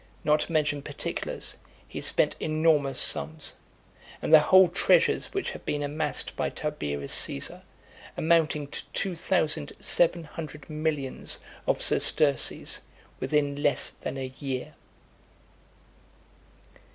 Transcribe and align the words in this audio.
Not 0.23 0.39
to 0.39 0.51
mention 0.51 0.81
particulars, 0.81 1.55
he 1.87 2.01
spent 2.01 2.35
enormous 2.39 2.99
sums, 2.99 3.53
and 4.19 4.33
the 4.33 4.39
whole 4.39 4.67
treasures 4.67 5.27
which 5.27 5.51
had 5.51 5.63
been 5.63 5.83
amassed 5.83 6.35
by 6.35 6.49
Tiberius 6.49 7.13
Caesar, 7.13 7.61
amounting 8.17 8.65
to 8.69 8.81
two 8.93 9.15
thousand 9.15 9.73
seven 9.79 10.23
hundred 10.23 10.67
millions 10.71 11.39
of 11.67 11.83
sesterces, 11.83 12.81
within 13.19 13.61
less 13.61 13.91
than 13.91 14.17
a 14.17 14.33
year. 14.39 14.73